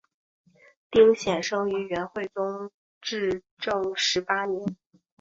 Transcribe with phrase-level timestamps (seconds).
[0.89, 4.75] 丁显生于元惠宗至正十八年。